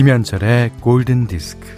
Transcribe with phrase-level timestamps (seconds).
[0.00, 1.68] 김현철의 골든 디스크.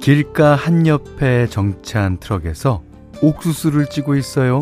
[0.00, 2.84] 길가 한옆에 정차한 트럭에서
[3.22, 4.60] 옥수수를 찌고 있어요.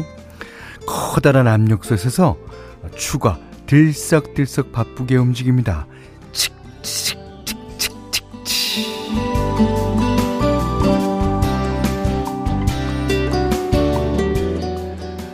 [0.86, 2.38] 커다란 압력솥에서
[2.96, 5.86] 추가 들썩들썩 바쁘게 움직입니다.
[6.32, 7.19] 칙칙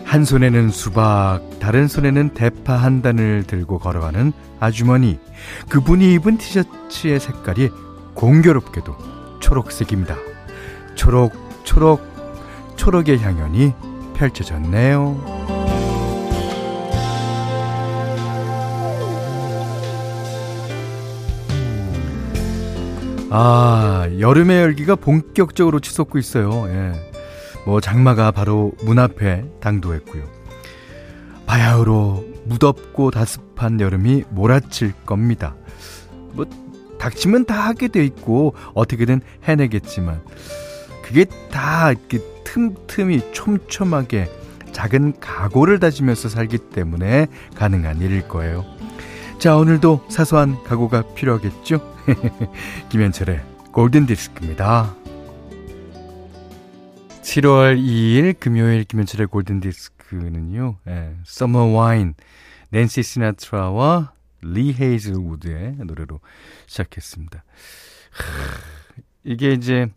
[0.06, 5.18] 한 손에는 수박, 다른 손에는 대파 한 단을 들고 걸어가는 아주머니.
[5.68, 7.70] 그분이 입은 티셔츠의 색깔이
[8.14, 8.96] 공교롭게도
[9.40, 10.16] 초록색입니다.
[10.94, 11.32] 초록,
[11.64, 12.00] 초록,
[12.76, 13.74] 초록의 향연이
[14.14, 15.66] 펼쳐졌네요.
[23.28, 26.68] 아, 여름의 열기가 본격적으로 치솟고 있어요.
[26.68, 27.05] 예.
[27.66, 30.22] 뭐 장마가 바로 문 앞에 당도했고요.
[31.46, 35.56] 바야흐로 무덥고 다습한 여름이 몰아칠 겁니다.
[36.32, 36.46] 뭐
[36.98, 40.22] 닥치면 다 하게 돼 있고 어떻게든 해내겠지만
[41.02, 44.30] 그게 다 이렇게 틈틈이 촘촘하게
[44.72, 48.64] 작은 각오를 다지면서 살기 때문에 가능한 일일 거예요.
[49.38, 51.80] 자, 오늘도 사소한 각오가 필요하겠죠?
[52.90, 53.40] 김현철의
[53.72, 54.94] 골든 디스크입니다.
[57.36, 62.14] 7월 2일 금요일 김현철의 골든디스크는요, 예, Summer Wine,
[62.70, 66.20] 낸시 시나트라와 리 헤이즐우드의 노래로
[66.66, 67.44] 시작했습니다.
[69.24, 69.88] 이게 이제,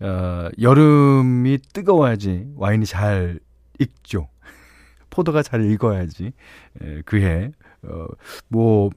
[0.00, 3.40] 어, 여름이 뜨거워야지 와인이 잘
[3.78, 4.30] 익죠.
[5.10, 6.32] 포도가 잘 익어야지,
[6.82, 7.50] 예, 그해,
[7.82, 8.06] 어,
[8.48, 8.88] 뭐,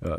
[0.00, 0.16] 어,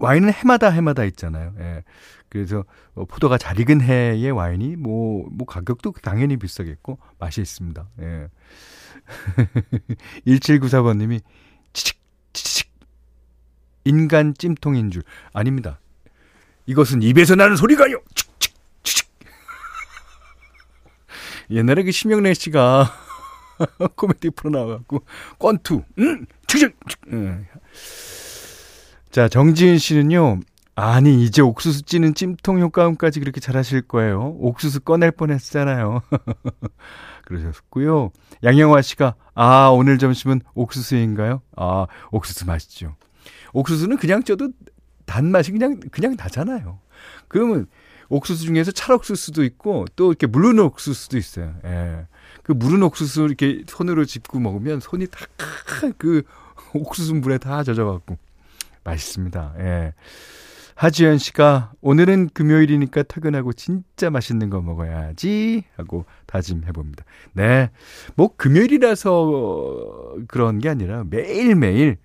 [0.00, 1.52] 와인은 해마다 해마다 있잖아요.
[1.60, 1.84] 예.
[2.30, 2.64] 그래서
[2.94, 7.88] 어, 포도가 잘 익은 해의 와인이 뭐, 뭐 가격도 당연히 비싸겠고 맛이 있습니다.
[8.00, 8.28] 예.
[10.26, 11.20] 1794번 님이
[11.72, 11.98] 치칙,
[12.32, 12.70] 치칙.
[13.84, 15.02] 인간 찜통인 줄.
[15.32, 15.80] 아닙니다.
[16.66, 18.00] 이것은 입에서 나는 소리가요!
[18.14, 18.54] 칙칙,
[18.84, 19.10] 치칙.
[21.50, 22.92] 옛날에 그 심영래 씨가
[23.96, 25.04] 코미디 프로 나와갖고,
[25.38, 26.76] 권투, 응, 치칙,
[27.12, 27.46] 응.
[29.10, 30.40] 자, 정지은 씨는요,
[30.82, 34.34] 아니, 이제 옥수수 찌는 찜통 효과음까지 그렇게 잘하실 거예요.
[34.38, 36.00] 옥수수 꺼낼 뻔 했잖아요.
[37.26, 38.12] 그러셨고요.
[38.42, 41.42] 양영화 씨가, 아, 오늘 점심은 옥수수인가요?
[41.56, 42.96] 아, 옥수수 맛있죠.
[43.52, 44.52] 옥수수는 그냥 쪄도
[45.04, 46.78] 단맛이 그냥, 그냥 나잖아요.
[47.28, 47.66] 그러면
[48.08, 51.54] 옥수수 중에서 찰옥수수도 있고, 또 이렇게 물른 옥수수도 있어요.
[51.66, 52.06] 예.
[52.42, 55.26] 그 물은 옥수수 이렇게 손으로 짚고 먹으면 손이 다,
[55.98, 56.22] 그
[56.72, 58.16] 옥수수 물에 다 젖어갖고.
[58.82, 59.54] 맛있습니다.
[59.58, 59.92] 예.
[60.80, 67.04] 하지연 씨가 오늘은 금요일이니까 퇴근하고 진짜 맛있는 거 먹어야지 하고 다짐해 봅니다.
[67.34, 67.68] 네.
[68.16, 71.98] 뭐 금요일이라서 그런 게 아니라 매일매일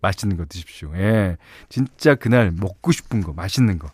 [0.00, 0.90] 맛있는 거 드십시오.
[0.96, 1.36] 예.
[1.68, 3.88] 진짜 그날 먹고 싶은 거, 맛있는 거.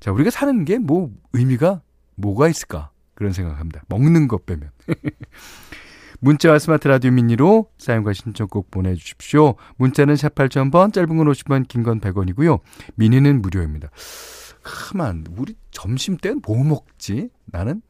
[0.00, 1.82] 자, 우리가 사는 게 뭐 의미가
[2.14, 2.90] 뭐가 있을까?
[3.14, 3.82] 그런 생각합니다.
[3.88, 4.70] 먹는 것 빼면.
[6.22, 9.56] 문자와 스마트 라디오 미니로 사연과 신청곡 보내주십시오.
[9.76, 12.60] 문자는 샵 8000번, 짧은 건 50원, 긴 건 100원이고요.
[12.94, 13.88] 미니는 무료입니다.
[14.62, 17.30] 가만, 우리 점심 때는 뭐 먹지?
[17.46, 17.82] 나는?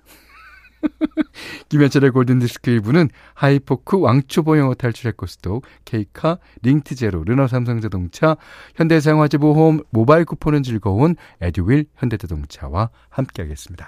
[1.69, 8.37] 김현철의 골든디스크 1부는 하이포크 왕초보 영어 탈출 해커스톡, 케이카, 링티제로, 르노 삼성자동차,
[8.77, 13.87] 현대생활재보험 모바일 쿠폰은 즐거운 에듀윌 현대자동차와 함께하겠습니다.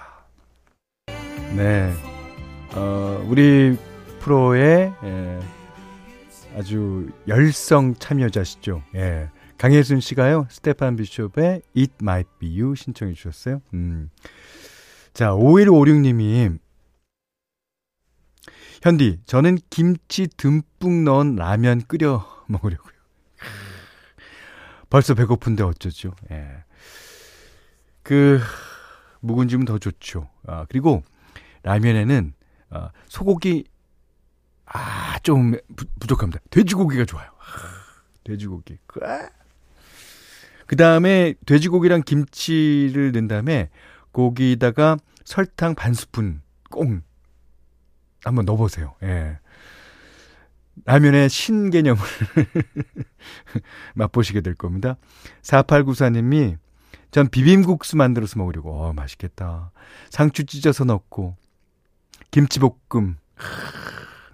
[1.57, 1.91] 네.
[2.75, 3.75] 어, 우리
[4.25, 5.39] 프로의 예,
[6.57, 8.81] 아주 열성 참여자시죠.
[8.95, 9.29] 예.
[9.59, 13.61] 강혜순 씨가요, 스테판 비숍의 It Might Be You 신청해 주셨어요.
[13.75, 14.09] 음.
[15.13, 16.57] 자, 5156님이,
[18.81, 22.95] 현디, 저는 김치 듬뿍 넣은 라면 끓여 먹으려고요.
[24.89, 26.15] 벌써 배고픈데 어쩌죠?
[26.31, 26.63] 예.
[28.01, 28.39] 그,
[29.19, 30.29] 묵은지면 더 좋죠.
[30.47, 31.03] 아, 그리고
[31.61, 32.33] 라면에는
[32.71, 33.65] 아, 소고기
[34.65, 36.41] 아, 좀 부, 부족합니다.
[36.49, 37.29] 돼지고기가 좋아요.
[38.23, 38.77] 돼지고기.
[40.67, 43.69] 그 다음에 돼지고기랑 김치를 넣은 다음에
[44.11, 47.01] 고기에다가 설탕 반 스푼 꽁
[48.23, 48.95] 한번 넣어보세요.
[49.03, 49.39] 예.
[50.83, 52.01] 라면의 신개념을
[53.95, 54.97] 맛보시게 될 겁니다.
[55.41, 56.57] 4894님이
[57.11, 59.71] 전 비빔국수 만들어서 먹으려고, 어, 맛있겠다.
[60.09, 61.37] 상추 찢어서 넣고,
[62.31, 63.17] 김치볶음,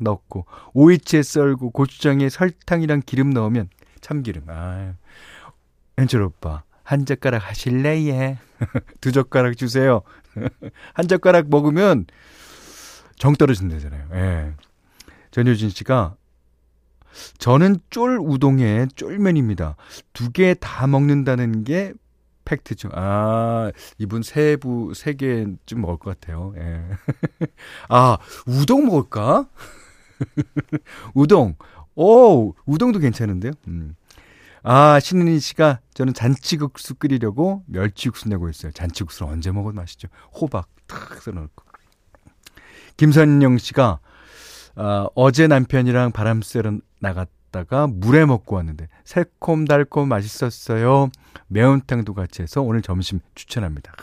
[0.01, 3.69] 넣고 오이채 썰고 고추장에 설탕이랑 기름 넣으면
[4.01, 4.43] 참기름.
[4.47, 4.93] 아,
[5.97, 8.39] 현철 오빠 한 젓가락 하실래, 예?
[9.01, 10.01] 두 젓가락 주세요.
[10.93, 12.05] 한 젓가락 먹으면
[13.17, 14.07] 정 떨어진다잖아요.
[14.13, 14.53] 예.
[15.31, 16.15] 전효진 씨가
[17.37, 19.75] 저는 쫄 우동에 쫄면입니다.
[20.13, 21.93] 두 개 다 먹는다는 게
[22.45, 22.89] 팩트죠.
[22.93, 26.53] 아, 이분 세부, 세 개쯤 먹을 것 같아요.
[26.57, 26.81] 예.
[27.89, 28.17] 아,
[28.47, 29.47] 우동 먹을까?
[31.13, 31.55] 우동.
[31.95, 33.51] 오, 우동도 괜찮은데요?
[33.67, 33.95] 음.
[34.63, 38.71] 아, 신은희 씨가 저는 잔치국수 끓이려고 멸치국수 내고 있어요.
[38.71, 40.07] 잔치국수를 언제 먹어도 맛있죠.
[40.33, 41.65] 호박 탁 썰어놓고.
[42.97, 43.99] 김선영 씨가
[44.75, 51.09] 아, 어제 남편이랑 바람 쐬러 나갔다가 물에 먹고 왔는데 새콤달콤 맛있었어요.
[51.47, 53.93] 매운탕도 같이 해서 오늘 점심 추천합니다.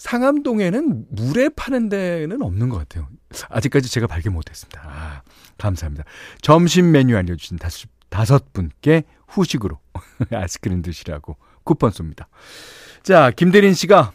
[0.00, 3.06] 상암동에는 물에 파는 데는 없는 것 같아요.
[3.50, 4.80] 아직까지 제가 발견 못했습니다.
[4.82, 5.22] 아,
[5.58, 6.04] 감사합니다.
[6.40, 9.78] 점심 메뉴 알려주신 다섯, 다섯 분께 후식으로
[10.32, 12.26] 아이스크림 드시라고 쿠폰 쏩니다.
[13.02, 14.12] 자, 김대린 씨가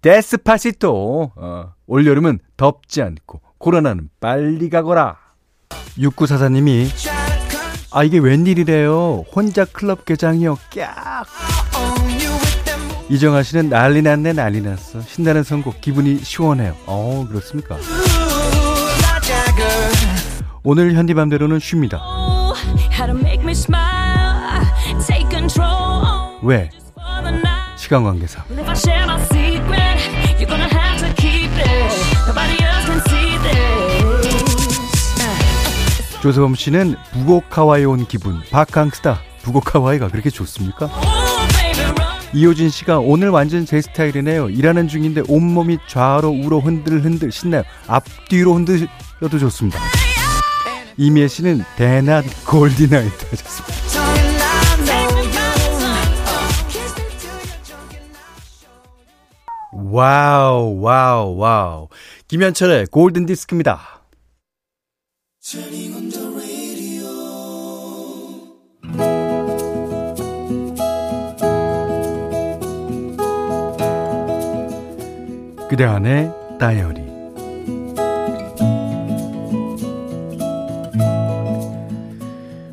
[0.00, 5.18] 데스파시토 어, 올여름은 덥지 않고 코로나는 빨리 가거라.
[5.98, 6.88] 6944님이
[7.92, 9.26] 아 이게 웬일이래요.
[9.34, 10.56] 혼자 클럽 개장이요.
[10.74, 11.63] 깍.
[13.10, 15.00] 이정아 씨는 난리 났네 난리 났어.
[15.02, 16.74] 신나는 선곡 기분이 시원해요.
[16.86, 17.76] 어 그렇습니까?
[20.62, 22.02] 오늘 현디맘대로는 쉽니다.
[26.42, 26.70] 왜?
[27.76, 28.44] 시간 관계상.
[36.22, 38.40] 조세범 씨는 부곡하와이 온 기분.
[38.50, 39.20] 바캉스다.
[39.42, 40.88] 부곡하와이가 그렇게 좋습니까?
[42.34, 44.50] 이효진 씨가 오늘 완전 제 스타일이네요.
[44.50, 47.62] 일하는 중인데 온몸이 좌로 우로 흔들흔들 신나요.
[47.86, 49.78] 앞뒤로 흔들려도 좋습니다.
[50.96, 53.74] 이미애 씨는 대낮 골디나이트 하셨습니다.
[59.72, 61.88] 와우, 와우, 와우.
[62.26, 64.02] 김현철의 골든 디스크입니다.
[75.74, 77.02] 그대 안의 다이어리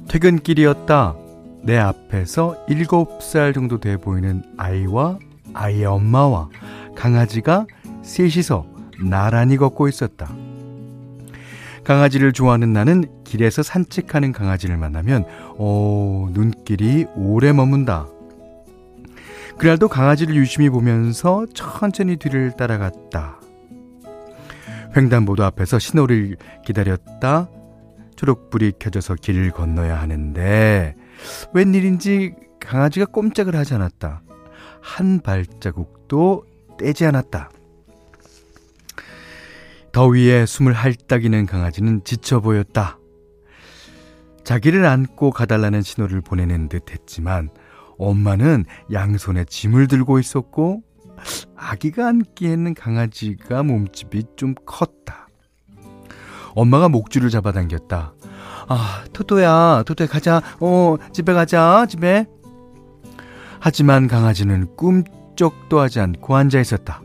[0.07, 1.15] 퇴근길이었다.
[1.63, 5.17] 내 앞에서 7살 정도 돼 보이는 아이와
[5.55, 6.49] 아이의 엄마와
[6.95, 7.65] 강아지가
[8.03, 8.67] 셋이서
[9.09, 10.31] 나란히 걷고 있었다.
[11.83, 15.25] 강아지를 좋아하는 나는 길에서 산책하는 강아지를 만나면,
[15.57, 18.05] 오, 눈길이 오래 머문다.
[19.61, 23.39] 그날도 강아지를 유심히 보면서 천천히 뒤를 따라갔다.
[24.97, 26.35] 횡단보도 앞에서 신호를
[26.65, 27.47] 기다렸다.
[28.15, 30.95] 초록불이 켜져서 길을 건너야 하는데,
[31.53, 34.23] 웬일인지 강아지가 꼼짝을 하지 않았다.
[34.81, 36.43] 한 발자국도
[36.79, 37.51] 떼지 않았다.
[39.91, 42.97] 더위에 숨을 할딱이는 강아지는 지쳐 보였다.
[44.43, 47.51] 자기를 안고 가달라는 신호를 보내는 듯 했지만
[48.09, 50.81] 엄마는 양손에 짐을 들고 있었고
[51.55, 55.27] 아기가 안기에는 강아지가 몸집이 좀 컸다.
[56.55, 58.13] 엄마가 목줄을 잡아당겼다.
[58.67, 60.41] 아, 토토야, 토토야, 가자.
[60.59, 62.25] 어, 집에 가자, 집에.
[63.59, 67.01] 하지만 강아지는 꿈쩍도 하지 않고 앉아 있었다.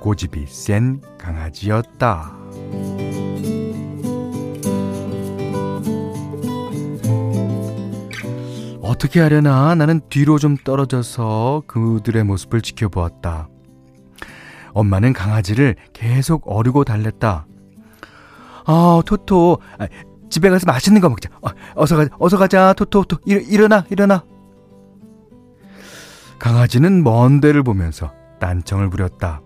[0.00, 2.39] 고집이 센 강아지였다.
[8.90, 13.48] 어떻게 하려나 나는 뒤로 좀 떨어져서 그들의 모습을 지켜보았다.
[14.72, 17.46] 엄마는 강아지를 계속 어르고 달랬다.
[18.66, 19.86] 아, 토토, 아,
[20.28, 21.30] 집에 가서 맛있는 거 먹자.
[21.76, 24.24] 어, 서 가자, 어서 가자, 토토, 토, 일, 일어나, 일어나.
[26.40, 29.40] 강아지는 먼 데를 보면서 딴청을 부렸다.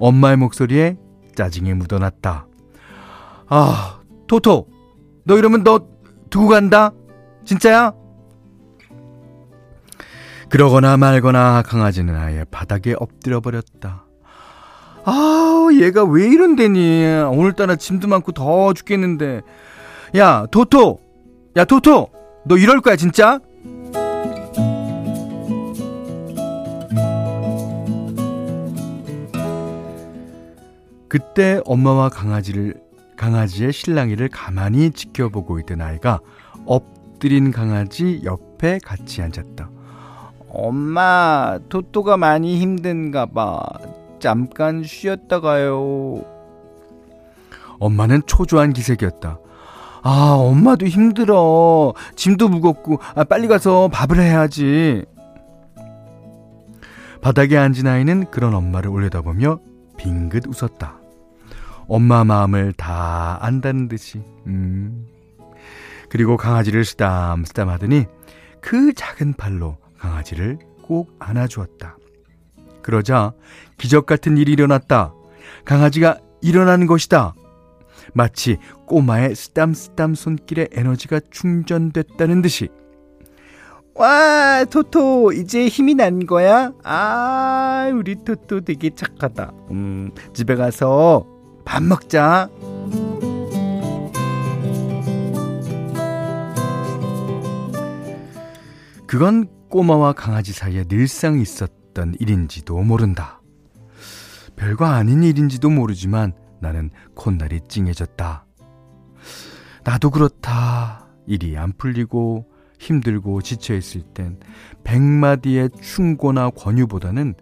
[0.00, 0.96] 엄마의 목소리에
[1.36, 2.48] 짜증이 묻어났다.
[3.46, 4.66] 아, 토토,
[5.24, 5.86] 너 이러면 너
[6.30, 6.90] 두고 간다?
[7.44, 7.92] 진짜야?
[10.54, 14.04] 그러거나 말거나 강아지는 아예 바닥에 엎드려 버렸다.
[15.04, 17.04] 아, 얘가 왜 이런데니?
[17.28, 19.40] 오늘따라 짐도 많고 더워 죽겠는데.
[20.16, 21.00] 야, 토토!
[21.56, 22.08] 야, 토토!
[22.44, 23.40] 너 이럴 거야, 진짜?
[31.08, 32.74] 그때 엄마와 강아지를
[33.16, 36.20] 강아지의 실랑이를 가만히 지켜보고 있던 아이가
[36.64, 39.73] 엎드린 강아지 옆에 같이 앉았다.
[40.54, 43.60] 엄마, 토토가 많이 힘든가 봐.
[44.20, 46.22] 잠깐 쉬었다 가요.
[47.80, 49.38] 엄마는 초조한 기색이었다.
[50.02, 51.92] 아, 엄마도 힘들어.
[52.14, 55.04] 짐도 무겁고, 아, 빨리 가서 밥을 해야지.
[57.20, 59.58] 바닥에 앉은 아이는 그런 엄마를 올려다보며
[59.96, 60.98] 빙긋 웃었다.
[61.88, 64.22] 엄마 마음을 다 안다는 듯이.
[64.46, 65.06] 음.
[66.10, 68.06] 그리고 강아지를 쓰담쓰담 하더니
[68.60, 71.96] 그 작은 팔로 강아지를 꼭 안아주었다.
[72.82, 73.32] 그러자
[73.78, 75.14] 기적 같은 일이 일어났다.
[75.64, 77.34] 강아지가 일어나는 것이다.
[78.12, 82.68] 마치 꼬마의 쓰담쓰담 손길에 에너지가 충전됐다는 듯이.
[83.94, 86.72] 와, 토토, 이제 힘이 난 거야?
[86.82, 89.52] 아, 우리 토토 되게 착하다.
[89.70, 91.26] 음, 집에 가서
[91.64, 92.50] 밥 먹자.
[99.06, 103.42] 그건 꼬마와 강아지 사이에 늘상 있었던 일인지도 모른다.
[104.54, 108.46] 별거 아닌 일인지도 모르지만 나는 콧날이 찡해졌다.
[109.82, 111.08] 나도 그렇다.
[111.26, 112.46] 일이 안 풀리고
[112.78, 114.38] 힘들고 지쳐있을 땐
[114.84, 117.34] 백마디의 충고나 권유보다는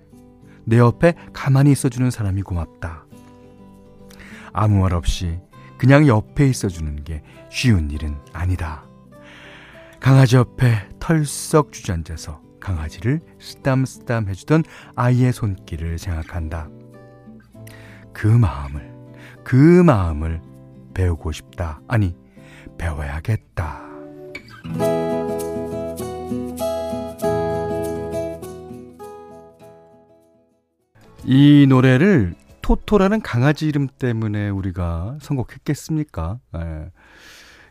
[0.64, 3.04] 내 옆에 가만히 있어주는 사람이 고맙다.
[4.54, 5.38] 아무 말 없이
[5.76, 8.86] 그냥 옆에 있어주는 게 쉬운 일은 아니다.
[10.02, 14.64] 강아지 옆에 털썩 주저앉아서 강아지를 쓰담쓰담 해주던
[14.96, 16.68] 아이의 손길을 생각한다.
[18.12, 18.92] 그 마음을,
[19.44, 20.42] 그 마음을
[20.92, 21.80] 배우고 싶다.
[21.86, 22.16] 아니,
[22.78, 23.80] 배워야겠다.
[31.24, 36.40] 이 노래를 토토라는 강아지 이름 때문에 우리가 선곡했겠습니까?
[36.56, 36.90] 예.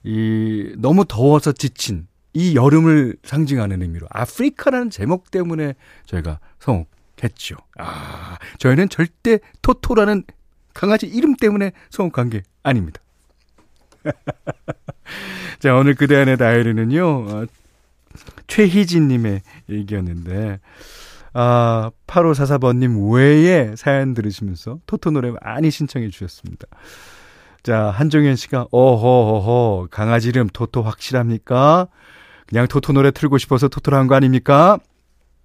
[0.05, 5.73] 이 너무 더워서 지친 이 여름을 상징하는 의미로 아프리카라는 제목 때문에
[6.05, 7.57] 저희가 선곡했죠.
[7.77, 10.23] 아, 저희는 절대 토토라는
[10.73, 13.01] 강아지 이름 때문에 선곡한 게 아닙니다.
[15.59, 17.45] 자, 오늘 그대 안의 다이어리는요, 어,
[18.47, 20.59] 최희진님의 얘기였는데,
[21.33, 26.67] 아, 8544번님 외에 사연 들으시면서 토토 노래 많이 신청해 주셨습니다.
[27.63, 31.87] 자, 한정현 씨가, 어허허허, 강아지 이름 토토 확실합니까?
[32.51, 34.77] 그냥 토토 노래 틀고 싶어서 토토로 한 거 아닙니까?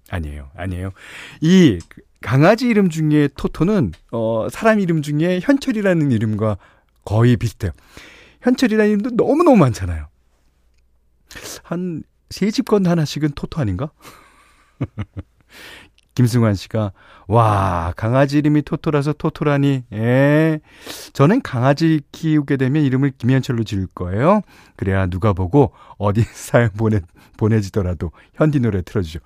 [0.09, 0.91] 아니에요, 아니에요.
[1.41, 1.79] 이
[2.21, 6.57] 강아지 이름 중에 토토는, 어, 사람 이름 중에 현철이라는 이름과
[7.05, 7.71] 거의 비슷해요.
[8.41, 10.07] 현철이라는 이름도 너무너무 많잖아요.
[11.63, 13.89] 한, 세 집 건 하나씩은 토토 아닌가?
[16.17, 16.93] 김승환 씨가
[17.27, 19.83] 와 강아지 이름이 토토라서 토토라니.
[19.93, 20.59] 예.
[21.13, 24.41] 저는 강아지 키우게 되면 이름을 김현철로 지을 거예요.
[24.75, 27.01] 그래야 누가 보고 어디 사연 보내
[27.37, 29.19] 보내지더라도 현디 노래 틀어주죠.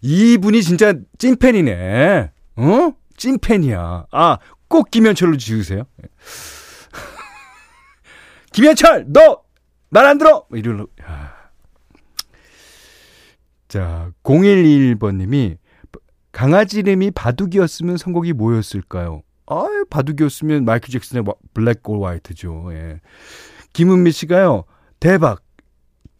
[0.00, 2.30] 이분이 진짜 찐팬이네.
[2.56, 2.92] 어?
[3.18, 4.06] 찐팬이야.
[4.10, 4.38] 아
[4.68, 5.84] 꼭 김현철로 지으세요.
[8.52, 9.42] 김현철 너
[9.90, 10.44] 말 안 들어!
[10.52, 10.86] 이리로
[13.68, 15.56] 자 0121번님이
[16.38, 19.22] 강아지 이름이 바둑이었으면 선곡이 뭐였을까요?
[19.46, 22.68] 아, 바둑이었으면 마이클 잭슨의 블랙 골 화이트죠.
[22.74, 23.00] 예.
[23.72, 24.62] 김은미 씨가요.
[25.00, 25.42] 대박.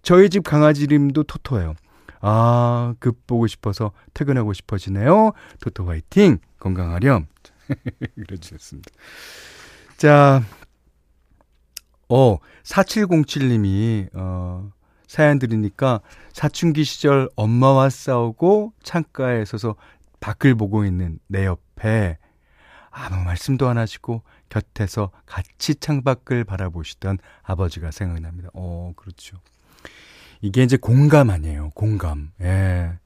[0.03, 1.75] 저희 집 강아지 이름도 토토예요.
[2.21, 5.35] 아, 급 보고 싶어서 퇴근하고 싶어지네요.
[5.61, 6.39] 토토 화이팅.
[6.59, 7.29] 건강하렴.
[8.17, 8.91] 그러주셨습니다.
[9.99, 10.43] 자,
[12.09, 14.69] 어, 4707님이, 어,
[15.07, 16.01] 사연 들으니까
[16.33, 19.77] 사춘기 시절 엄마와 싸우고 창가에 서서
[20.21, 22.19] 밖을 보고 있는 내 옆에
[22.91, 28.49] 아무 말씀도 안 하시고 곁에서 같이 창밖을 바라보시던 아버지가 생각이 납니다.
[28.55, 29.37] 어, 그렇죠.
[30.41, 31.71] 이게 이제 공감 아니에요.
[31.75, 32.33] 공감.
[32.41, 32.99] 예.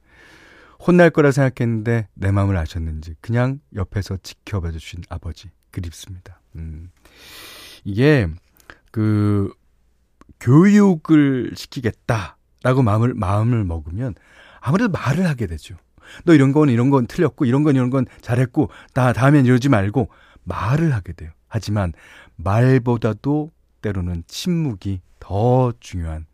[0.85, 6.41] 혼날 거라 생각했는데 내 마음을 아셨는지 그냥 옆에서 지켜봐 주신 아버지 그립습니다.
[6.57, 6.91] 음.
[7.85, 8.29] 이게
[8.91, 9.53] 그
[10.41, 14.15] 교육을 시키겠다라고 마음을 마음을 먹으면
[14.61, 15.77] 아무래도 말을 하게 되죠.
[16.25, 20.09] 너 이런 건 이런 건 틀렸고 이런 건 이런 건 잘했고 나 다음엔 이러지 말고
[20.45, 21.31] 말을 하게 돼요.
[21.49, 21.93] 하지만
[22.37, 23.51] 말보다도
[23.83, 26.27] 때로는 침묵이 더 중요한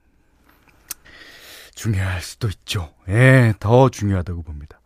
[1.75, 2.93] 중요할 수도 있죠.
[3.09, 4.81] 예, 더 중요하다고 봅니다.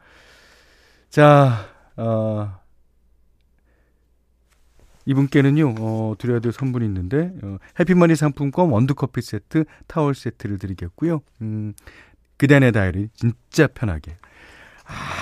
[1.08, 2.60] 자, 어,
[5.06, 11.22] 이분께는요, 어, 드려야 될 선물이 있는데, 어, 해피머니 상품권 원두커피 세트, 타월 세트를 드리겠고요.
[11.40, 11.72] 음,
[12.36, 14.16] 그대안의 다이어리 진짜 편하게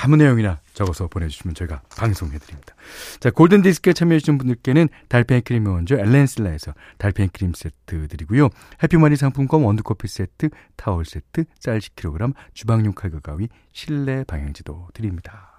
[0.03, 2.75] 아무 내용이나 적어서 보내주시면 저희가 방송해드립니다.
[3.21, 8.49] 자, 골든디스크에 참여해주신 분들께는 달팽이 크림 원조 엘렌슬라에서 달팽이 크림 세트 드리고요.
[8.83, 15.51] 해피머니 상품권 원두커피 세트, 타월 세트, 쌀 10kg, 주방용 칼과 가위, 실내 방향지도 드립니다.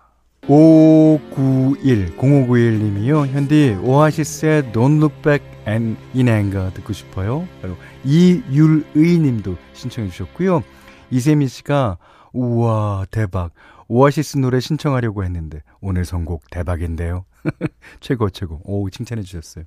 [0.48, 3.28] 591 0591님이요.
[3.28, 7.48] 현디 오아시스의 Don't Look Back and In Anger 듣고 싶어요.
[7.62, 10.64] 그리고 이율의 님도 신청해 주셨고요.
[11.12, 12.00] 이세미 씨가
[12.34, 13.52] 우와 대박
[13.92, 17.26] 오아시스 노래 신청하려고 했는데 오늘 선곡 대박인데요.
[18.00, 18.62] 최고 최고.
[18.64, 19.66] 오 칭찬해 주셨어요.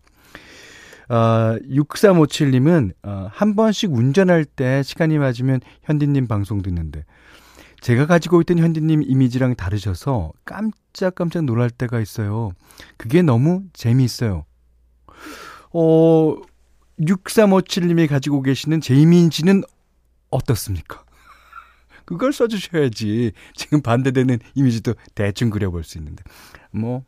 [1.11, 7.04] 아, 6357님은 아, 한 번씩 운전할 때 시간이 맞으면 현디님 방송 듣는데
[7.83, 12.52] 제가 가지고 있던 현디님 이미지랑 다르셔서 깜짝깜짝 놀랄 때가 있어요.
[12.97, 14.47] 그게 너무 재미있어요.
[15.75, 16.37] 어,
[16.99, 19.64] 6357님이 가지고 계시는 제 이미지는
[20.31, 21.03] 어떻습니까?
[22.04, 23.32] 그걸 써주셔야지.
[23.54, 26.23] 지금 반대되는 이미지도 대충 그려볼 수 있는데.
[26.70, 27.04] 뭐,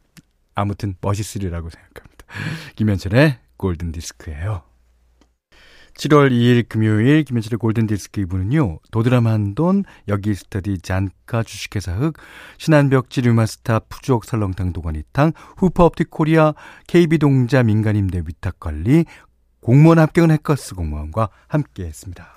[0.55, 2.27] 아무튼 멋있으리라고 생각합니다.
[2.77, 4.63] 김현철의 골든 디스크예요.
[5.97, 8.81] 7월 2일 금요일 김현철의 골든디스크 2부는요.
[8.91, 12.15] 도드람 한돈, 여기 스터디 잔카 주식회사 흑,
[12.59, 16.53] 신한벽지 류마스타 푸주옥 설렁탕 도가니탕, 후퍼업틱 코리아,
[16.87, 19.07] KB동자 민간임대 위탁관리,
[19.61, 22.37] 공무원 합격은 해커스 공무원과 함께했습니다.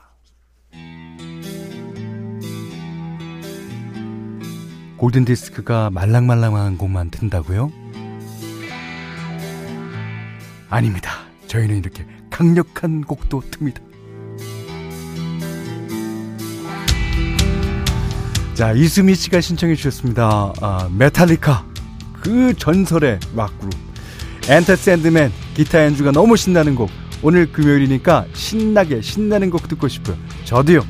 [4.99, 7.71] 골든디스크가 말랑말랑한 곡만 튼다고요?
[10.69, 11.11] 아닙니다.
[11.47, 13.79] 저희는 이렇게 강력한 곡도 틉니다.
[18.53, 20.53] 자, 이수미 씨가 신청해 주셨습니다.
[20.61, 21.65] 아, 메탈리카.
[22.21, 23.73] 그 전설의 락그룹.
[24.49, 26.89] Enter Sandman 기타 연주가 너무 신나는 곡.
[27.21, 30.17] 오늘 금요일이니까 신나게 신나는 곡 듣고 싶어요.
[30.43, 30.85] 저도요.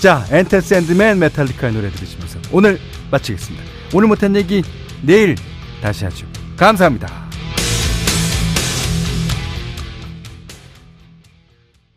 [0.00, 3.64] 자, Enter Sandman 메탈리카의 노래 들으시면서 오늘 마치겠습니다.
[3.94, 4.62] 오늘 못한 얘기
[5.02, 5.36] 내일
[5.80, 6.26] 다시 하죠.
[6.56, 7.25] 감사합니다.